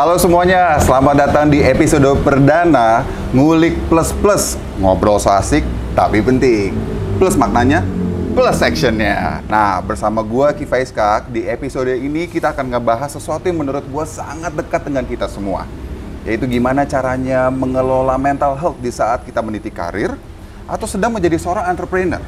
[0.00, 3.04] Halo semuanya, selamat datang di episode perdana
[3.36, 4.56] Ngulik Plus Plus.
[4.80, 5.60] Ngobrol so asik,
[5.92, 6.72] tapi penting.
[7.20, 7.84] Plus maknanya,
[8.32, 9.44] plus actionnya.
[9.44, 14.08] Nah, bersama gua Kifais Kak Di episode ini kita akan ngebahas sesuatu yang menurut gua
[14.08, 15.68] sangat dekat dengan kita semua.
[16.24, 20.16] Yaitu gimana caranya mengelola mental health di saat kita meniti karir
[20.64, 22.24] Atau sedang menjadi seorang entrepreneur.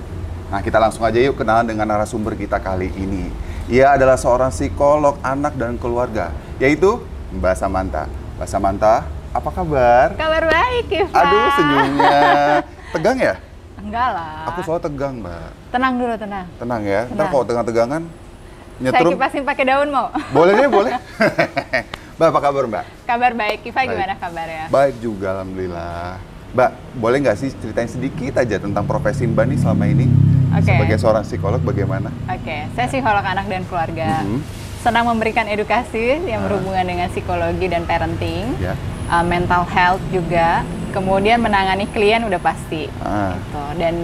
[0.52, 3.32] Nah, kita langsung aja yuk kenalan dengan narasumber kita kali ini.
[3.72, 6.28] Ia adalah seorang psikolog anak dan keluarga,
[6.60, 7.00] yaitu
[7.32, 8.04] Mbak Samantha.
[8.36, 8.94] Mbak Samantha,
[9.32, 10.06] apa kabar?
[10.14, 11.16] Kabar baik, Kifa.
[11.16, 12.20] Aduh, senyumnya.
[12.94, 13.34] Tegang ya?
[13.80, 14.52] Enggak lah.
[14.52, 15.48] Aku selalu tegang, Mbak.
[15.72, 16.46] Tenang dulu, tenang.
[16.60, 17.00] Tenang ya.
[17.08, 17.28] Ntar Tenang.
[17.32, 19.10] kalau tegang-tegangan, Saya nyetrum.
[19.16, 20.06] kipasin pakai daun mau.
[20.30, 20.92] Boleh deh, boleh.
[22.20, 22.84] Mbak, apa kabar, Mbak?
[23.08, 23.90] Kabar baik, Kifa Baik.
[23.96, 24.64] gimana kabarnya?
[24.68, 26.20] Baik juga, Alhamdulillah.
[26.52, 26.70] Mbak,
[27.00, 30.04] boleh nggak sih ceritain sedikit aja tentang profesi Mbak nih selama ini?
[30.52, 30.68] Oke.
[30.68, 32.12] Sebagai seorang psikolog, bagaimana?
[32.28, 34.20] Oke, saya psikolog anak dan keluarga.
[34.20, 34.61] Mhm.
[34.82, 36.44] Senang memberikan edukasi yang Ah.
[36.44, 38.74] berhubungan dengan psikologi dan parenting, Ya.
[39.08, 40.66] uh, mental health juga.
[40.90, 42.90] Kemudian menangani klien udah pasti.
[42.98, 43.32] Ah.
[43.32, 43.62] Gitu.
[43.78, 43.94] Dan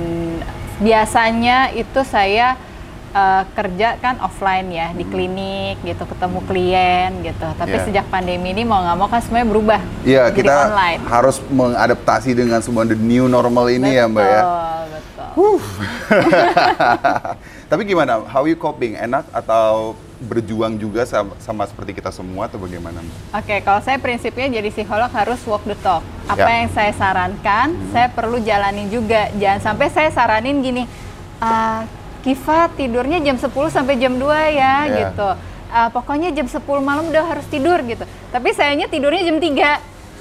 [0.78, 2.55] biasanya itu saya
[3.08, 7.48] uh, kerja kan offline ya di klinik gitu, ketemu klien gitu.
[7.53, 7.83] Tapi Hmm.
[7.83, 7.84] Ya.
[7.84, 9.81] sejak pandemi ini mau nggak mau kan semuanya berubah.
[10.03, 11.00] Iya, jadi kita online.
[11.05, 14.41] harus mengadaptasi dengan semua the new normal ini ya, Mbak ya.
[14.41, 15.53] Betul, betul.
[17.69, 18.22] Tapi gimana?
[18.25, 18.94] How you coping?
[18.94, 22.98] Enak atau berjuang juga sama, sama seperti kita semua atau bagaimana?
[23.30, 26.02] Oke, kalau saya prinsipnya jadi psikolog harus walk the talk.
[26.27, 26.55] Apa Ya.
[26.60, 29.30] yang saya sarankan, saya perlu jalanin juga.
[29.33, 30.83] Jangan sampai saya saranin gini,
[31.38, 31.86] "Ah,
[32.19, 35.06] Kifa tidurnya jam 10 sampai jam 2 ya, Ya.
[35.06, 35.28] gitu.
[35.70, 38.03] Ah, pokoknya jam 10 malam udah harus tidur gitu.
[38.28, 39.78] Tapi sayanya tidurnya jam 3.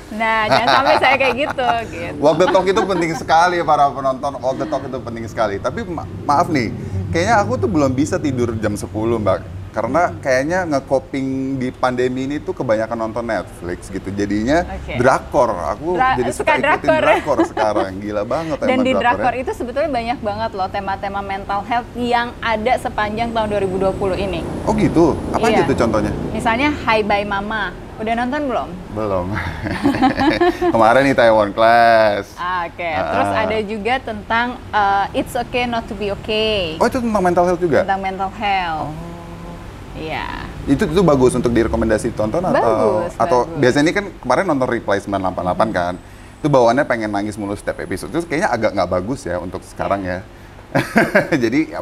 [0.07, 2.21] Nah, jangan sampai saya kayak gitu, gitu.
[2.21, 4.39] Walk the talk itu penting sekali para penonton.
[4.39, 5.55] Walk the talk itu penting sekali.
[5.57, 6.71] Tapi ma- maaf nih,
[7.11, 9.56] kayaknya aku tuh belum bisa tidur jam 10, Mbak.
[9.77, 14.09] Karena kayaknya nge-coping di pandemi ini tuh kebanyakan nonton Netflix gitu.
[14.09, 14.97] Jadinya Oke.
[14.97, 15.53] drakor.
[15.69, 17.01] Aku Dra- jadi suka, suka ikutin drakor.
[17.05, 17.91] drakor sekarang.
[18.01, 19.41] Gila banget Dan emang di drakor drakornya.
[19.45, 24.41] itu sebetulnya banyak banget loh tema-tema mental health yang ada sepanjang tahun 2020 ini.
[24.65, 25.13] Oh gitu?
[25.29, 25.61] Apa Iya.
[25.61, 26.09] gitu contohnya?
[26.33, 27.69] Misalnya Hi Bye Mama.
[27.97, 28.69] Udah nonton belum?
[28.93, 29.25] Belum.
[30.73, 32.33] Kemarin nih Taiwan Class.
[32.33, 33.09] Ah, Oke, Ah.
[33.09, 37.45] terus ada juga tentang uh, It's Okay Not to Be Okay Oh itu tentang mental
[37.45, 37.81] health juga?
[37.81, 38.93] tentang mental health.
[39.97, 40.25] Iya.
[40.69, 43.59] Itu itu bagus untuk direkomendasi tonton atau Bagus, atau bagus.
[43.59, 45.93] biasanya ini kan kemarin nonton Reply 988 kan.
[46.37, 48.13] Itu bawaannya pengen nangis mulu setiap episode.
[48.13, 50.21] Itu kayaknya agak nggak bagus ya untuk sekarang ya.
[51.43, 51.81] Jadi ya,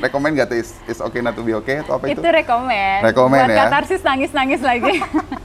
[0.00, 2.18] rekomend gak tuh is, is okay not to be okay atau apa itu?
[2.22, 2.98] Itu rekomen.
[3.04, 3.58] Rekomen Buat ya.
[3.68, 4.94] katarsis nangis-nangis lagi.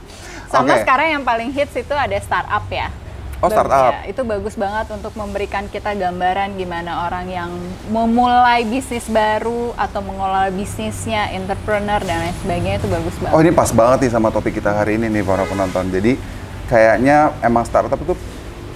[0.52, 0.82] Sama Oke.
[0.82, 2.90] sekarang yang paling hits itu ada startup ya.
[3.40, 4.04] Oh, startup.
[4.04, 4.12] ya.
[4.12, 7.50] Itu bagus banget untuk memberikan kita gambaran gimana orang yang
[7.88, 13.32] memulai bisnis baru atau mengelola bisnisnya, entrepreneur dan lain sebagainya itu bagus banget.
[13.32, 15.88] Oh ini pas banget nih sama topik kita hari ini nih para penonton.
[15.88, 16.20] Jadi
[16.68, 18.12] kayaknya emang startup itu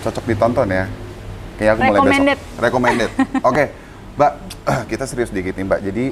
[0.01, 0.89] cocok ditonton ya.
[1.61, 2.39] Kayak aku mulai besok.
[2.57, 3.11] Recommended.
[3.49, 3.65] Oke,
[4.17, 4.33] Mbak,
[4.91, 5.81] kita serius dikit nih Mbak.
[5.93, 6.05] Jadi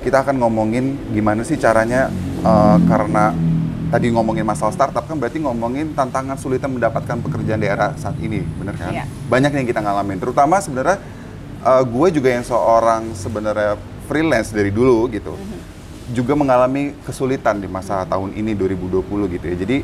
[0.00, 2.08] kita akan ngomongin gimana sih caranya
[2.40, 3.51] eh, karena
[3.92, 8.40] tadi ngomongin masalah startup kan berarti ngomongin tantangan sulitnya mendapatkan pekerjaan di era saat ini,
[8.56, 8.88] bener kan?
[8.88, 9.04] Iya.
[9.28, 10.16] Banyak yang kita ngalamin.
[10.16, 10.96] Terutama sebenarnya
[11.60, 13.76] eh, gue juga yang seorang sebenarnya
[14.08, 15.36] freelance dari dulu gitu
[16.12, 19.56] juga mengalami kesulitan di masa tahun ini 2020 gitu ya.
[19.56, 19.76] Jadi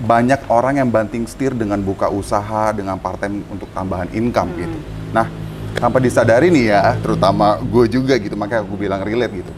[0.00, 4.78] banyak orang yang banting setir dengan buka usaha dengan part time untuk tambahan income gitu.
[5.12, 5.26] Nah,
[5.76, 9.52] tanpa disadari nih ya, terutama gue juga gitu, makanya aku bilang relate gitu.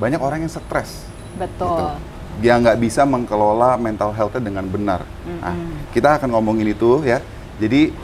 [0.00, 1.06] Banyak orang yang stres
[1.38, 1.78] Betul.
[1.78, 2.13] gitu.
[2.42, 5.06] Dia nggak bisa mengelola mental health-nya dengan benar.
[5.26, 5.54] Nah,
[5.94, 7.22] kita akan ngomongin itu ya.
[7.62, 7.94] Jadi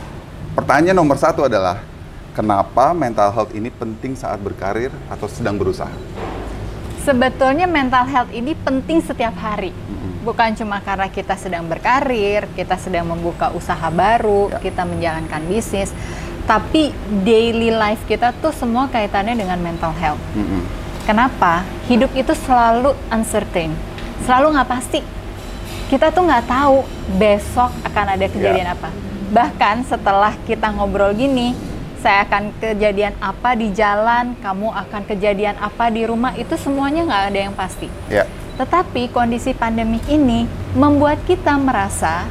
[0.54, 1.82] pertanyaan nomor satu adalah
[2.32, 5.90] kenapa mental health ini penting saat berkarir atau sedang berusaha?
[7.02, 9.72] Sebetulnya mental health ini penting setiap hari.
[10.20, 14.60] Bukan cuma karena kita sedang berkarir, kita sedang membuka usaha baru, Ya.
[14.60, 15.96] kita menjalankan bisnis,
[16.44, 16.92] tapi
[17.24, 20.20] daily life kita tuh semua kaitannya dengan mental health.
[20.36, 20.60] Mm-mm.
[21.08, 21.64] Kenapa?
[21.88, 23.72] Hidup itu selalu uncertain,
[24.24, 25.00] selalu nggak pasti.
[25.90, 26.86] Kita tuh nggak tahu
[27.18, 28.76] besok akan ada kejadian Ya.
[28.78, 28.90] apa.
[29.30, 31.54] Bahkan setelah kita ngobrol gini,
[31.98, 37.24] saya akan kejadian apa di jalan, kamu akan kejadian apa di rumah, itu semuanya nggak
[37.30, 37.86] ada yang pasti.
[38.06, 38.24] Ya.
[38.56, 40.46] Tetapi kondisi pandemik ini
[40.76, 42.28] membuat kita merasa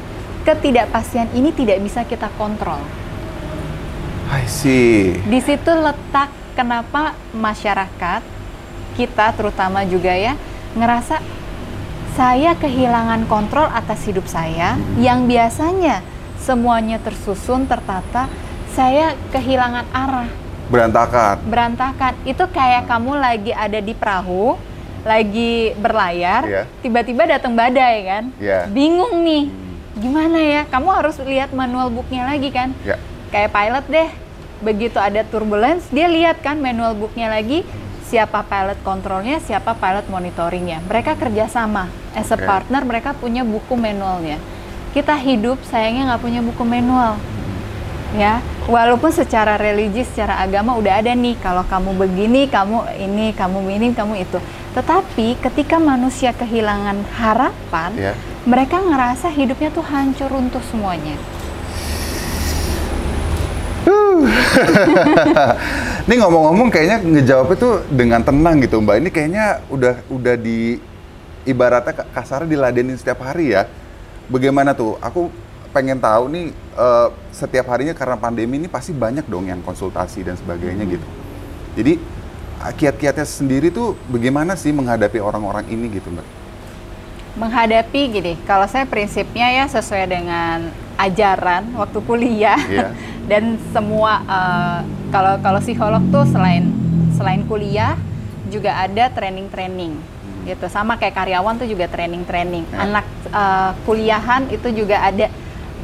[0.48, 2.80] ketidakpastian ini tidak bisa kita kontrol.
[4.30, 5.18] I see.
[5.26, 8.22] Di situ letak kenapa masyarakat
[8.94, 10.38] kita terutama juga ya
[10.78, 11.18] ngerasa
[12.16, 16.02] saya kehilangan kontrol atas hidup saya yang biasanya
[16.40, 18.32] semuanya tersusun tertata
[18.74, 20.30] saya kehilangan arah
[20.70, 21.36] Berantakan.
[21.50, 24.56] berantakan itu kayak kamu lagi ada di perahu
[25.00, 26.64] lagi berlayar, Iya.
[26.84, 28.68] tiba-tiba datang badai kan, Iya.
[28.68, 29.48] bingung nih,
[29.96, 30.62] gimana ya?
[30.68, 33.00] Kamu harus lihat manual booknya lagi kan, Ya.
[33.32, 34.10] kayak pilot deh.
[34.60, 37.64] Begitu ada turbulence, dia lihat kan manual booknya lagi,
[38.10, 40.82] siapa pilot kontrolnya, siapa pilot monitoringnya.
[40.90, 41.86] Mereka kerjasama,
[42.18, 42.50] as a Oke.
[42.50, 44.42] partner mereka punya buku manualnya.
[44.90, 47.22] Kita hidup sayangnya nggak punya buku manual
[48.18, 53.70] ya walaupun secara religi secara agama udah ada nih kalau kamu begini kamu ini kamu
[53.70, 54.42] ini kamu itu
[54.74, 58.14] tetapi ketika manusia kehilangan harapan Ya.
[58.50, 61.14] mereka ngerasa hidupnya tuh hancur runtuh semuanya
[66.10, 68.96] Ini ngomong-ngomong kayaknya ngejawab itu dengan tenang gitu Mbak.
[69.02, 70.82] Ini kayaknya udah udah di
[71.46, 73.70] ibaratnya ka- kasarnya diladenin setiap hari ya.
[74.30, 74.98] Bagaimana tuh?
[75.02, 75.30] Aku
[75.70, 80.36] pengen tahu nih eh, setiap harinya karena pandemi ini pasti banyak dong yang konsultasi dan
[80.38, 81.08] sebagainya gitu.
[81.78, 81.94] Jadi
[82.62, 86.40] ah, kiat-kiatnya sendiri tuh bagaimana sih menghadapi orang-orang ini gitu Mbak?
[87.38, 92.60] menghadapi gini kalau saya prinsipnya ya sesuai dengan ajaran waktu kuliah.
[92.68, 92.92] Iya.
[93.32, 94.80] dan semua eh,
[95.14, 96.68] kalau kalau psikolog tuh selain
[97.16, 97.96] selain kuliah
[98.52, 99.96] juga ada training-training.
[100.44, 100.66] Gitu.
[100.68, 102.68] Sama kayak karyawan tuh juga training-training.
[102.68, 102.78] Ya.
[102.84, 105.32] anak eh, kuliahan itu juga ada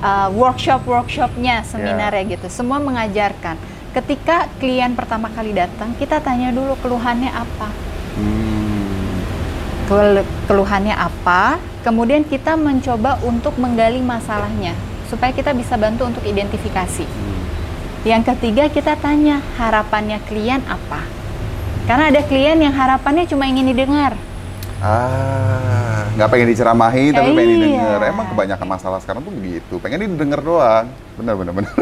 [0.03, 2.35] eh, workshop-workshop-nya seminar ya.
[2.35, 2.51] gitu.
[2.51, 3.55] Semua mengajarkan.
[3.95, 7.69] Ketika klien pertama kali datang kita tanya dulu keluhannya apa.
[8.19, 8.43] Hmm.
[9.85, 14.73] Kel- keluhannya apa, kemudian kita mencoba untuk menggali masalahnya
[15.07, 17.05] supaya kita bisa bantu untuk identifikasi.
[18.05, 21.01] Yang ketiga kita tanya harapannya klien apa.
[21.85, 24.13] Karena ada klien yang harapannya cuma ingin didengar.
[24.77, 27.57] Ah, nggak pengen diceramahi tapi pengen Iya.
[27.57, 27.99] didengar.
[28.05, 29.81] Emang kebanyakan masalah sekarang tuh begitu.
[29.81, 30.85] Pengen didengar doang.
[31.17, 31.73] Bener bener bener.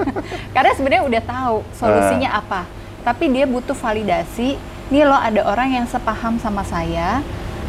[0.54, 2.66] Karena sebenarnya udah tahu solusinya apa.
[3.06, 4.58] Tapi dia butuh validasi.
[4.88, 7.20] Nih loh ada orang yang sepaham sama saya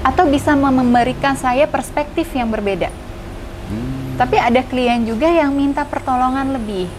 [0.01, 2.87] atau bisa memberikan saya perspektif yang berbeda.
[4.19, 6.91] Tapi ada klien juga yang minta pertolongan lebih.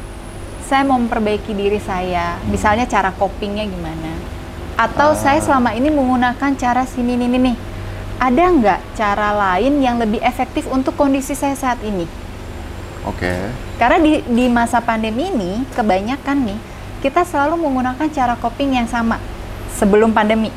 [0.64, 4.17] Saya mau memperbaiki diri saya, misalnya cara copingnya gimana.
[4.81, 7.56] Atau saya selama ini menggunakan cara sini nih nih.
[8.17, 12.08] Ada nggak cara lain yang lebih efektif untuk kondisi saya saat ini?
[13.05, 13.52] Oke.
[13.76, 16.58] Karena di, di masa pandemi ini, kebanyakan nih,
[17.05, 19.20] kita selalu menggunakan cara coping yang sama
[19.76, 20.49] sebelum pandemi.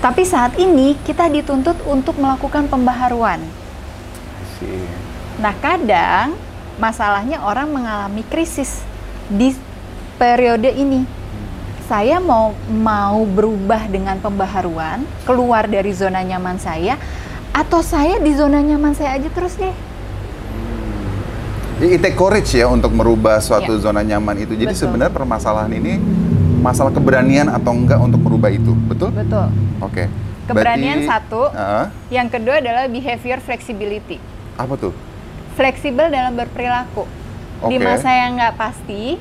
[0.00, 3.44] Tapi saat ini kita dituntut untuk melakukan pembaharuan.
[4.56, 5.07] Sih.
[5.38, 6.34] Nah, kadang
[6.76, 8.82] masalahnya orang mengalami krisis
[9.30, 9.54] di
[10.18, 11.06] periode ini.
[11.86, 17.00] Saya mau mau berubah dengan pembaharuan, keluar dari zona nyaman saya,
[17.54, 19.72] atau saya di zona nyaman saya aja terus deh.
[21.78, 23.82] It take courage ya untuk merubah suatu Iya.
[23.88, 24.58] zona nyaman itu.
[24.58, 24.82] Jadi Betul.
[24.90, 26.02] sebenarnya permasalahan ini
[26.58, 28.74] masalah keberanian atau enggak untuk merubah itu.
[28.74, 29.14] Betul?
[29.14, 29.46] Betul.
[29.78, 30.10] Oke.
[30.50, 31.40] Keberanian Berarti- satu.
[31.54, 31.86] Heeh.
[32.10, 34.18] Yang kedua adalah behavior flexibility.
[34.58, 34.90] apa tuh?
[35.58, 37.02] Fleksibel dalam berperilaku.
[37.66, 37.82] Di Oke.
[37.82, 39.18] masa yang nggak pasti,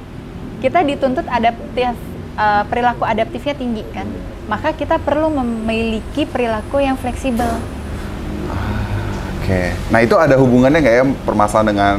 [0.62, 1.98] kita dituntut adaptif,
[2.38, 4.06] eh, perilaku adaptifnya tinggi kan.
[4.45, 7.57] Maka kita perlu memiliki perilaku yang fleksibel.
[9.42, 9.74] Oke.
[9.89, 11.95] Nah itu ada hubungannya nggak ya permasalahan dengan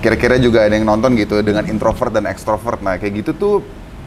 [0.00, 2.80] kira-kira juga ada yang nonton gitu dengan introvert dan extrovert.
[2.80, 3.54] Nah kayak gitu tuh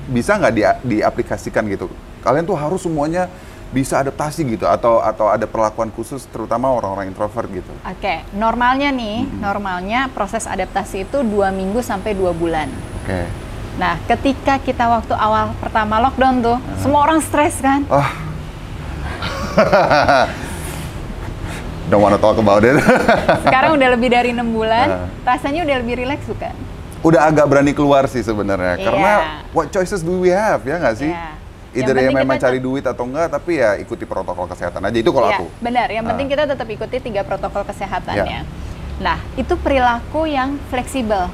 [0.10, 1.86] bisa nggak dia- diaplikasikan gitu?
[2.26, 3.30] Kalian tuh harus semuanya
[3.70, 7.74] bisa adaptasi gitu atau atau ada perlakuan khusus terutama orang-orang introvert gitu.
[7.82, 12.70] Oke, normalnya nih, normalnya proses adaptasi itu dua minggu sampai dua bulan.
[13.04, 13.26] Oke.
[13.76, 17.84] Nah, ketika kita waktu awal pertama lockdown tuh, semua orang stres kan?
[17.92, 18.12] Ah.
[21.86, 22.80] Don't wanna talk about it.
[23.46, 25.08] Sekarang udah lebih dari enam bulan, Ah.
[25.36, 26.56] rasanya udah lebih rileks bukan?
[27.06, 28.82] Udah agak berani keluar sih sebenarnya.
[28.82, 28.86] Iya.
[28.90, 29.12] Karena
[29.54, 31.12] what choices do we have ya nggak sih?
[31.14, 31.45] Iya.
[31.76, 34.96] Either Yang ya memang cari duit atau enggak, tapi ya ikuti protokol kesehatan aja.
[34.96, 35.48] Itu kalau Iya, aku.
[35.60, 35.88] benar.
[35.92, 36.10] Yang Ah.
[36.10, 38.24] penting kita tetap ikuti tiga protokol kesehatannya.
[38.24, 38.42] Iya.
[38.96, 41.28] Nah, itu perilaku yang fleksibel.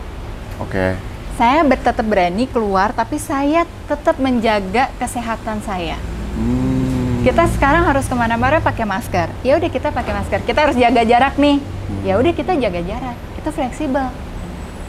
[0.57, 0.97] Oke.
[1.37, 5.95] Saya ber- tetap berani keluar, tapi saya tetap menjaga kesehatan saya.
[6.33, 7.21] Hmm.
[7.21, 9.29] Kita sekarang harus ke mana-mana pakai masker.
[9.41, 10.41] Ya udah kita pakai masker.
[10.41, 11.61] Kita harus jaga jarak nih.
[12.01, 13.13] Ya udah kita jaga jarak.
[13.37, 14.09] Itu fleksibel.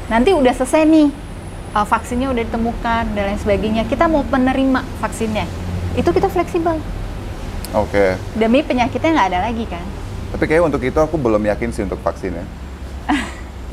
[0.08, 1.08] Nanti udah selesai nih.
[1.72, 3.82] Uh, vaksinnya udah ditemukan dan lain sebagainya.
[3.84, 5.44] Kita mau penerima vaksinnya.
[5.92, 6.76] Itu kita fleksibel.
[7.72, 8.16] Oke.
[8.32, 9.84] Demi penyakitnya nggak ada lagi kan.
[10.32, 12.44] Tapi kayak untuk itu aku belum yakin sih untuk vaksin ya.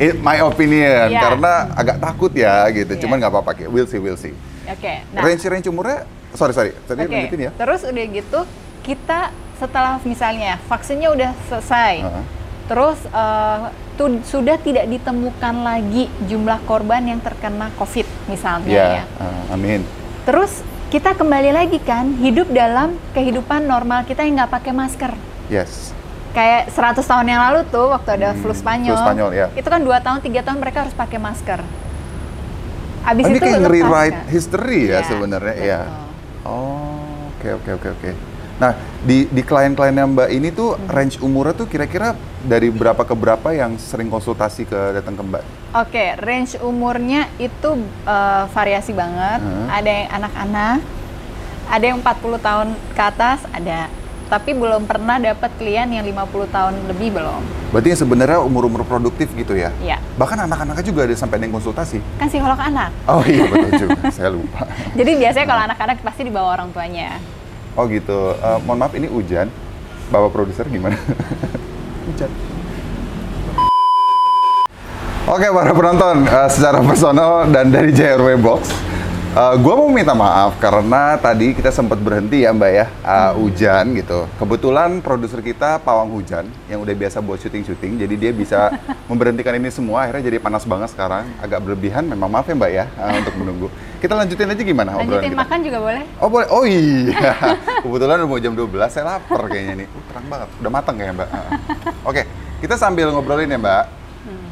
[0.00, 1.20] It my opinion Iya.
[1.20, 2.92] karena agak takut ya gitu.
[2.92, 3.00] Iya.
[3.00, 4.36] Cuman nggak apa-apa kayak we'll see we'll see.
[4.68, 5.00] Oke.
[5.12, 6.04] Nah, range range umurnya
[6.36, 7.50] sorry sorry tadi Oke, lanjutin ya.
[7.58, 8.40] terus udah gitu
[8.86, 12.24] kita setelah misalnya vaksinnya udah selesai, Heeh.
[12.64, 13.58] terus eh,
[14.00, 19.04] tu- sudah tidak ditemukan lagi jumlah korban yang terkena COVID misalnya Iya, ya.
[19.20, 19.84] uh, amin.
[20.24, 25.12] Terus kita kembali lagi kan hidup dalam kehidupan normal kita yang nggak pakai masker.
[25.46, 25.92] Yes.
[26.30, 28.94] Kayak 100 tahun yang lalu tuh waktu ada Hmm, flu Spanyol.
[28.94, 29.46] flu Spanyol, ya.
[29.52, 31.60] Itu kan dua tahun, tiga tahun mereka harus pakai masker.
[33.02, 34.28] Abis Oh, ini itu kayak nge-rewrite kan?
[34.30, 35.80] history ya Iya, sebenarnya ya.
[36.42, 38.10] Oh, oke oke oke oke.
[38.60, 40.92] Nah, di di klien-kliennya Mbak ini tuh Hmm.
[40.92, 42.12] range umurnya tuh kira-kira
[42.44, 45.42] dari berapa ke berapa yang sering konsultasi ke datang ke Mbak?
[45.80, 47.70] Oke, range umurnya itu
[48.04, 49.40] eh, variasi banget.
[49.40, 49.64] Hmm.
[49.72, 50.78] Ada yang anak-anak,
[51.72, 53.88] ada yang 40 tahun ke atas, ada.
[54.28, 57.42] Tapi belum pernah dapat klien yang 50 tahun lebih belum.
[57.74, 59.74] Berarti yang sebenarnya umur-umur produktif gitu ya?
[59.82, 59.98] Iya.
[60.20, 61.98] Bahkan anak-anaknya juga ada sampai ada yang konsultasi.
[62.20, 62.92] Kan psikolog anak.
[63.08, 64.68] Oh iya betul juga, saya lupa.
[65.00, 67.18] Jadi biasanya kalau anak-anak pasti dibawa orang tuanya.
[67.78, 68.34] Oh gitu.
[68.34, 69.46] Eh, mohon maaf ini hujan.
[70.10, 70.98] Bapak produser gimana?
[72.10, 72.30] hujan.
[75.30, 78.74] Oke para penonton, eh, secara personal dan dari JRW Box,
[79.30, 84.26] gue mau minta maaf karena tadi kita sempat berhenti ya Mbak ya, eh, hujan gitu.
[84.42, 88.74] Kebetulan produser kita pawang hujan yang udah biasa buat syuting-syuting, jadi dia bisa
[89.10, 90.02] memberhentikan ini semua.
[90.02, 92.10] Akhirnya jadi panas banget sekarang, agak berlebihan.
[92.10, 93.66] Memang maaf ya Mbak ya eh, untuk menunggu.
[94.02, 95.42] Kita lanjutin aja gimana obrolan Lanjutin kita?
[95.46, 96.02] makan juga boleh.
[96.18, 97.30] Oh boleh, oh iya.
[97.86, 99.88] Kebetulan udah mau jam 12, saya lapar kayaknya nih.
[99.94, 101.28] Uh, terang banget, udah matang kayaknya mbak.
[101.30, 101.46] Ah.
[102.02, 102.22] Oke,
[102.58, 103.84] kita sambil ngobrolin ya mbak.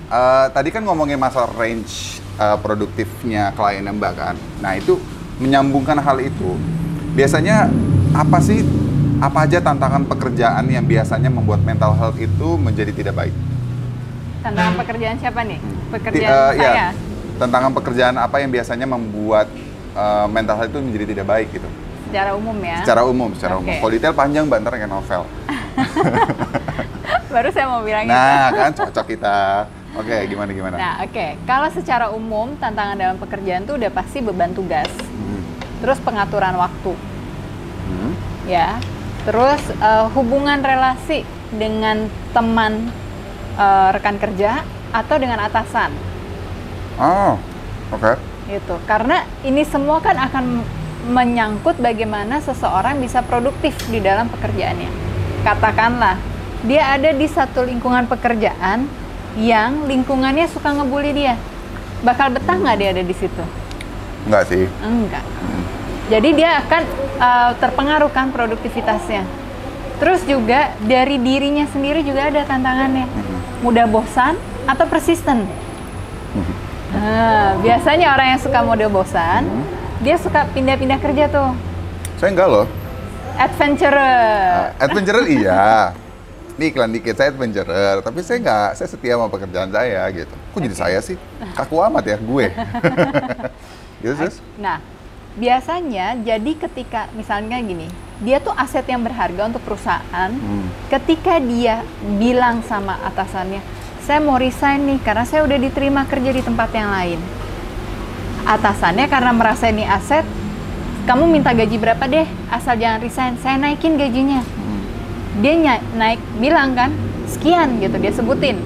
[0.08, 4.34] Eh, tadi kan ngomongin masalah range eh, produktifnya kliennya mbak kan.
[4.58, 4.96] Nah itu
[5.38, 6.56] menyambungkan hal itu.
[7.12, 7.68] Biasanya
[8.10, 8.62] apa sih,
[9.18, 13.34] apa aja tantangan pekerjaan yang biasanya membuat mental health itu menjadi tidak baik?
[14.40, 15.58] Tantangan pekerjaan siapa nih?
[15.58, 16.70] Ti- Pekerjaan eh, saya.
[16.70, 16.88] ya,
[17.36, 19.46] tantangan pekerjaan apa yang biasanya membuat
[19.92, 21.68] eh, mental health itu menjadi tidak baik gitu?
[22.08, 22.76] Secara umum ya.
[22.80, 23.68] Secara umum, secara umum.
[23.68, 23.78] Oke.
[23.82, 25.22] Kalau detail panjang mbak, ntar kayak novel.
[27.28, 28.10] Baru saya mau bilang itu.
[28.10, 29.68] Nah, kan cocok kita.
[29.98, 30.74] Oke, gimana gimana?
[30.78, 31.26] Nah, oke.
[31.42, 34.86] Kalau secara umum tantangan dalam pekerjaan tuh udah pasti beban tugas.
[34.86, 35.42] Hmm.
[35.82, 36.94] Terus pengaturan waktu,
[37.82, 38.12] Hmm.
[38.46, 38.78] ya.
[39.26, 42.94] Terus eh, hubungan relasi dengan teman
[43.58, 45.90] eh, rekan kerja atau dengan atasan,
[46.96, 47.34] Oh,
[47.90, 48.14] oke.
[48.46, 48.78] gitu.
[48.86, 50.62] Karena ini semua kan akan
[51.10, 54.88] menyangkut bagaimana seseorang bisa produktif di dalam pekerjaannya.
[55.42, 56.16] Katakanlah
[56.62, 58.86] dia ada di satu lingkungan pekerjaan
[59.38, 61.38] yang lingkungannya suka ngebully dia,
[62.02, 63.44] bakal betah nggak dia ada di situ?
[64.26, 64.66] Enggak sih.
[64.82, 65.22] Enggak.
[65.22, 65.62] Hmm.
[66.10, 66.82] Jadi dia akan
[67.22, 69.22] uh, terpengaruh kan produktivitasnya.
[70.02, 73.06] Terus juga dari dirinya sendiri juga ada tantangannya.
[73.06, 73.38] Hmm.
[73.62, 74.34] Mudah bosan
[74.66, 75.46] atau persisten.
[76.88, 79.64] Nah, biasanya orang yang suka mode bosan, Hmm.
[80.02, 81.50] dia suka pindah-pindah kerja tuh.
[82.18, 82.66] Saya enggak loh.
[83.38, 84.74] Adventurer.
[84.74, 85.94] Uh, adventurer iya.
[86.58, 88.02] Ini iklan dikit, saya adventurer.
[88.02, 90.34] Tapi saya enggak, saya setia sama pekerjaan saya gitu.
[90.34, 91.14] Kok jadi saya sih?
[91.54, 92.46] Kaku amat ya, gue.
[94.02, 94.42] gitu, sis?
[94.58, 94.82] Nah,
[95.38, 97.86] biasanya jadi ketika misalnya gini,
[98.18, 100.30] dia tuh aset yang berharga untuk perusahaan.
[100.34, 100.66] Hmm.
[100.90, 101.86] Ketika dia
[102.18, 103.62] bilang sama atasannya,
[104.02, 107.22] saya mau resign nih karena saya udah diterima kerja di tempat yang lain.
[108.50, 110.26] Atasannya karena merasa ini aset,
[111.06, 114.57] kamu minta gaji berapa deh, asal jangan resign, saya naikin gajinya.
[115.38, 116.90] Dia naik, bilang kan,
[117.30, 118.58] sekian gitu, dia sebutin.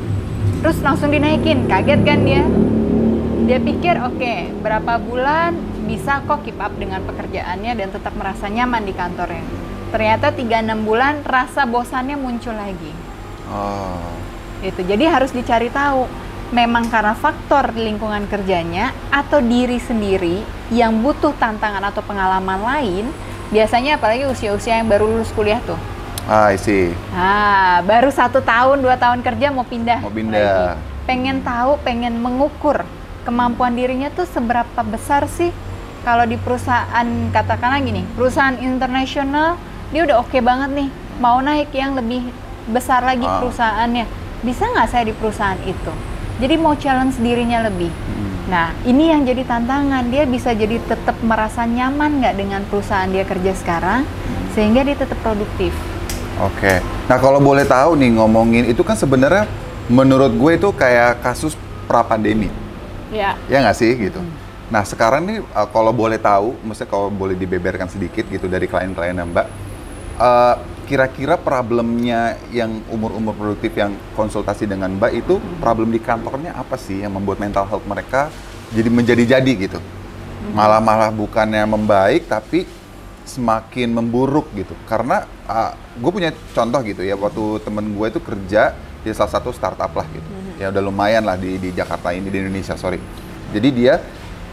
[0.64, 2.42] Terus langsung dinaikin, kaget kan dia?
[3.44, 5.52] Dia pikir, oke, berapa bulan
[5.84, 9.44] bisa kok keep up dengan pekerjaannya dan tetap merasa nyaman di kantornya.
[9.92, 12.92] Ternyata 3-6 bulan rasa bosannya muncul lagi.
[13.52, 14.00] Oh.
[14.64, 14.80] Itu.
[14.86, 16.08] Jadi harus dicari tahu
[16.54, 20.40] memang karena faktor lingkungan kerjanya atau diri sendiri
[20.72, 23.04] yang butuh tantangan atau pengalaman lain.
[23.52, 25.76] Biasanya apalagi usia-usia yang baru lulus kuliah tuh.
[26.30, 26.94] Ah, I see.
[27.10, 29.98] Ah, baru satu tahun dua tahun kerja mau pindah.
[30.06, 30.38] Mau pindah.
[30.38, 30.78] lagi.
[31.02, 32.86] Pengen tahu, pengen mengukur
[33.26, 35.50] kemampuan dirinya tuh seberapa besar sih
[36.02, 39.58] kalau di perusahaan katakanlah gini, perusahaan internasional
[39.94, 40.88] dia udah oke banget nih,
[41.22, 42.26] mau naik yang lebih
[42.70, 43.42] besar lagi Ah.
[43.42, 44.06] perusahaannya,
[44.42, 45.92] bisa nggak saya di perusahaan itu?
[46.42, 47.90] Jadi mau challenge dirinya lebih.
[47.90, 48.30] Hmm.
[48.50, 50.10] Nah, ini yang jadi tantangan.
[50.10, 54.02] Dia bisa jadi tetap merasa nyaman nggak dengan perusahaan dia kerja sekarang,
[54.54, 55.70] sehingga dia tetap produktif.
[56.40, 56.80] Oke.
[57.10, 59.44] Nah kalau boleh tahu nih ngomongin itu kan sebenarnya
[59.92, 62.48] menurut gue itu kayak kasus pra pandemi,
[63.12, 63.36] Ya.
[63.50, 64.22] ya nggak sih gitu.
[64.72, 69.12] Nah sekarang nih uh, kalau boleh tahu, maksudnya kalau boleh dibeberkan sedikit gitu dari klien-klien
[69.12, 69.46] Mbak,
[70.16, 70.56] uh,
[70.88, 77.04] kira-kira problemnya yang umur-umur produktif yang konsultasi dengan Mbak itu problem di kantornya apa sih
[77.04, 78.32] yang membuat mental health mereka
[78.72, 79.78] jadi menjadi-jadi gitu?
[80.56, 82.64] Malah-malah bukannya membaik tapi
[83.24, 84.74] semakin memburuk gitu.
[84.88, 85.26] Karena
[85.98, 90.06] gue punya contoh gitu ya waktu temen gue itu kerja di salah satu startup lah
[90.10, 90.30] gitu.
[90.62, 93.02] Ya udah lumayan lah di di Jakarta ini di Indonesia sorry.
[93.52, 94.00] Jadi dia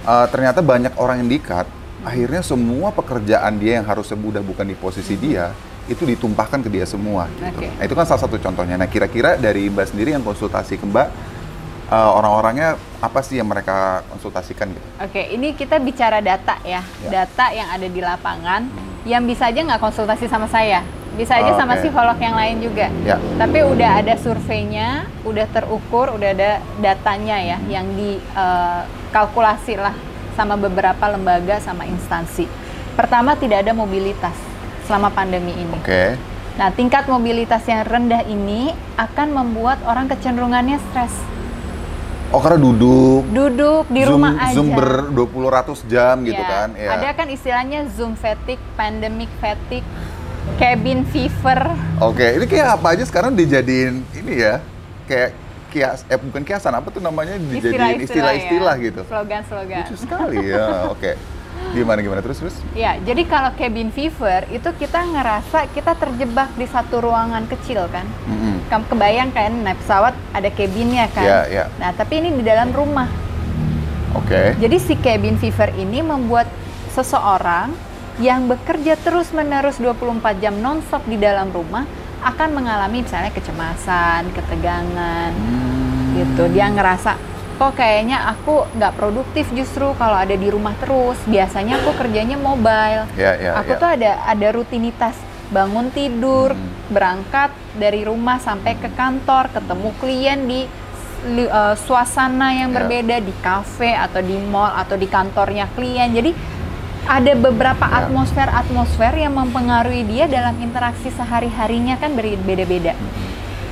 [0.03, 1.67] uh, ternyata banyak orang yang dikat
[1.99, 5.51] akhirnya semua pekerjaan dia yang harusnya udah bukan di posisi dia
[5.89, 7.25] itu ditumpahkan ke dia semua.
[7.29, 7.49] Gitu.
[7.49, 7.67] Oke.
[7.73, 8.77] Nah itu kan salah satu contohnya.
[8.77, 11.07] Nah kira-kira dari Mbak sendiri yang konsultasi ke Mbak
[11.89, 12.69] eh, orang-orangnya
[12.99, 14.85] apa sih yang mereka konsultasikan gitu?
[14.99, 17.09] Oke, ini kita bicara data ya, Ya.
[17.09, 18.61] data yang ada di lapangan,
[19.03, 20.83] yang bisa aja nggak konsultasi sama saya,
[21.15, 21.87] bisa aja sama Oke.
[21.87, 22.87] psikolog yang lain juga.
[23.01, 23.17] Ya.
[23.35, 27.69] Tapi udah ada surveinya, udah terukur, udah ada datanya ya, Hmm.
[27.71, 29.95] yang dikalkulasi lah
[30.35, 32.47] sama beberapa lembaga sama instansi.
[32.95, 34.35] Pertama tidak ada mobilitas
[34.83, 35.75] selama pandemi ini.
[35.75, 36.15] Oke.
[36.55, 41.15] Nah, tingkat mobilitas yang rendah ini akan membuat orang kecenderungannya stres.
[42.29, 43.25] Oh karena duduk.
[43.33, 44.53] Duduk di Zoom, rumah aja.
[44.53, 46.69] Zoom ber 20 ratus jam gitu Ya, kan.
[46.77, 46.89] Ya.
[46.93, 49.85] Ada kan istilahnya Zoom fatigue, pandemic fatigue,
[50.61, 51.73] cabin fever.
[51.97, 54.61] Oke, ini kayak apa aja sekarang dijadiin ini ya,
[55.09, 55.33] kayak
[55.69, 58.85] kias, eh bukan kiasan, apa tuh namanya dijadiin istilah-istilah ya.
[58.89, 59.01] gitu.
[59.09, 59.77] Slogan-slogan.
[59.85, 61.11] Lucu sekali ya, oke.
[61.69, 62.55] Gimana gimana terus terus?
[62.73, 68.05] Ya, jadi kalau cabin fever itu kita ngerasa kita terjebak di satu ruangan kecil kan.
[68.25, 68.65] Mm-mm.
[68.67, 71.25] Kamu kebayang kan naik pesawat ada cabinnya kan.
[71.25, 71.65] Ya, ya.
[71.77, 73.09] Nah, tapi ini di dalam rumah.
[74.17, 74.57] Oke.
[74.57, 76.49] Jadi si cabin fever ini membuat
[76.89, 77.69] seseorang
[78.19, 81.85] yang bekerja terus-menerus 24 jam nonstop di dalam rumah
[82.19, 86.19] akan mengalami misalnya kecemasan, ketegangan, Hmm.
[86.19, 86.51] gitu.
[86.51, 87.15] Dia ngerasa
[87.59, 91.19] kok kayaknya aku nggak produktif justru kalau ada di rumah terus.
[91.27, 93.03] Biasanya aku kerjanya mobile.
[93.19, 93.79] Ya, ya, aku ya.
[93.83, 95.19] tuh ada ada rutinitas
[95.51, 96.71] bangun tidur, Hmm.
[96.87, 100.61] berangkat dari rumah sampai ke kantor, ketemu klien di
[101.19, 102.75] eh, suasana yang Ya.
[102.79, 106.07] berbeda di kafe atau di mall atau di kantornya klien.
[106.09, 106.31] Jadi
[107.03, 108.07] ada beberapa Ya.
[108.07, 112.95] atmosfer-atmosfer yang mempengaruhi dia dalam interaksi sehari-harinya kan berbeda-beda.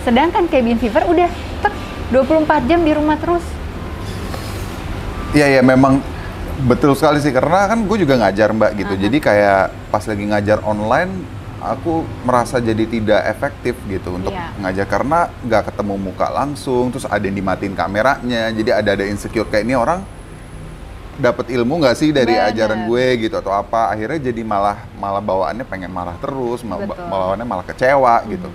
[0.04, 1.30] Sedangkan cabin fever udah
[1.64, 1.72] tek
[2.12, 3.46] 24 jam di rumah terus.
[5.38, 6.02] Iya ya memang
[6.66, 8.94] betul sekali sih karena kan gue juga ngajar mbak gitu.
[8.98, 9.02] Aha.
[9.06, 9.62] Jadi kayak
[9.94, 11.12] pas lagi ngajar online
[11.62, 14.50] aku merasa jadi tidak efektif gitu untuk Iya.
[14.58, 19.46] ngajar karena nggak ketemu muka langsung, terus ada yang dimatiin kameranya, jadi ada ada insecure
[19.46, 20.02] kayak ini orang
[21.18, 22.50] dapat ilmu nggak sih dari Bener.
[22.54, 26.98] ajaran gue gitu atau apa akhirnya jadi malah malah bawaannya pengen marah terus, mal- Betul.
[27.10, 28.50] bawaannya malah kecewa gitu.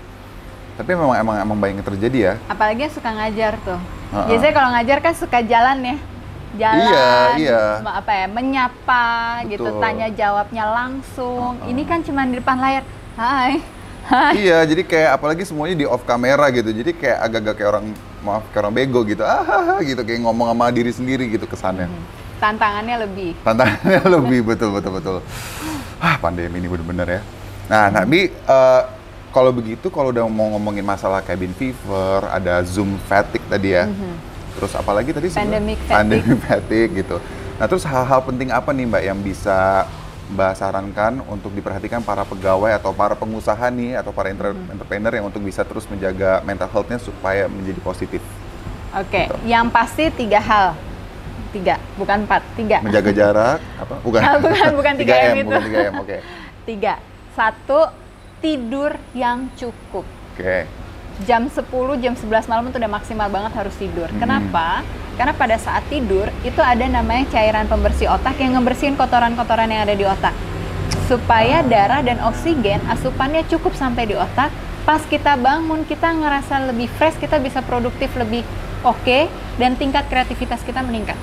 [0.73, 2.35] Tapi memang emang emang banyak terjadi ya.
[2.47, 3.79] apalagi yang suka ngajar tuh.
[4.11, 4.27] Ha-ha.
[4.27, 5.97] Biasanya kalau ngajar kan suka jalan ya.
[6.53, 7.63] Jalan, Iya, iya.
[7.81, 9.05] apa ya, menyapa
[9.49, 9.81] gitu, Betul.
[9.81, 11.57] tanya jawabnya langsung.
[11.57, 11.71] Ha-ha.
[11.73, 12.85] Ini kan cuma di depan layar.
[13.17, 13.65] Hai.
[14.03, 14.35] Hai.
[14.43, 16.75] iya, jadi kayak apalagi semuanya di off kamera gitu.
[16.75, 17.87] Jadi kayak agak-agak kayak orang
[18.21, 19.23] maaf kayak orang bego gitu.
[19.23, 21.87] Ah, ah, ah, gitu kayak ngomong sama diri sendiri gitu kesannya.
[22.43, 23.39] Tantangannya lebih.
[23.47, 25.17] Tantangannya lebih betul betul betul.
[26.03, 27.21] Ah, pandemi ini bener-bener ya.
[27.71, 28.83] Nah, Nabi eh,
[29.31, 33.87] kalau begitu kalau udah mau ngomongin masalah cabin fever, ada Zoom fatigue tadi ya.
[34.53, 35.29] Terus apalagi tadi?
[35.29, 35.97] Pandemic fatigue.
[35.97, 37.17] Pandemic fatigue gitu.
[37.57, 39.87] Nah, terus hal-hal penting apa nih Mbak yang bisa
[40.29, 45.27] Mbak sarankan untuk diperhatikan para pegawai atau para pengusaha nih atau para entre- entrepreneur yang
[45.27, 48.23] untuk bisa terus menjaga mental health-nya supaya menjadi positif.
[48.93, 49.37] Oke, Gitu.
[49.47, 50.77] yang pasti tiga hal.
[51.53, 52.81] Tiga, bukan empat, tiga.
[52.81, 53.95] Menjaga jarak apa?
[54.09, 54.21] Bukan.
[54.41, 55.45] Bukan, bukan 3M itu.
[55.45, 56.17] Bukan 3M, oke.
[56.69, 56.95] Tiga.
[57.33, 57.81] Satu,
[58.41, 60.09] tidur yang cukup.
[60.33, 60.65] Oke.
[61.29, 61.63] Jam 10,
[62.03, 64.09] jam 11 malam itu udah maksimal banget harus tidur.
[64.11, 64.19] Hmm.
[64.21, 64.83] Kenapa?
[65.17, 69.95] Karena pada saat tidur itu ada namanya cairan pembersih otak yang ngebersihin kotoran-kotoran yang ada
[69.95, 70.33] di otak.
[71.07, 74.49] Supaya darah dan oksigen asupannya cukup sampai di otak.
[74.83, 78.43] Pas kita bangun kita ngerasa lebih fresh, kita bisa produktif lebih
[78.83, 81.15] oke dan tingkat kreativitas kita meningkat.